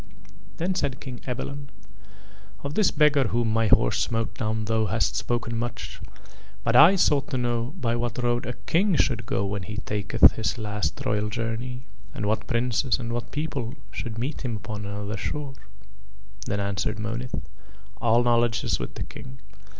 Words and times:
Then 0.57 0.73
said 0.73 0.99
King 0.99 1.19
Ebalon: 1.27 1.67
"Of 2.63 2.73
this 2.73 2.89
beggar 2.89 3.25
whom 3.27 3.53
my 3.53 3.67
horse 3.67 3.99
smote 3.99 4.33
down 4.33 4.65
thou 4.65 4.87
hast 4.87 5.15
spoken 5.15 5.55
much, 5.55 6.01
but 6.63 6.75
I 6.75 6.95
sought 6.95 7.29
to 7.29 7.37
know 7.37 7.75
by 7.79 7.95
what 7.95 8.17
road 8.17 8.47
a 8.47 8.53
King 8.65 8.95
should 8.95 9.27
go 9.27 9.45
when 9.45 9.61
he 9.61 9.77
taketh 9.77 10.31
his 10.31 10.57
last 10.57 10.99
royal 11.05 11.29
journey, 11.29 11.85
and 12.15 12.25
what 12.25 12.47
princes 12.47 12.97
and 12.97 13.13
what 13.13 13.29
people 13.29 13.75
should 13.91 14.17
meet 14.17 14.41
him 14.43 14.55
upon 14.57 14.85
another 14.87 15.17
shore." 15.17 15.53
Then 16.47 16.59
answered 16.59 16.97
Monith: 16.97 17.35
"All 18.01 18.23
knowledge 18.23 18.63
is 18.63 18.79
with 18.79 18.95
the 18.95 19.03
King. 19.03 19.37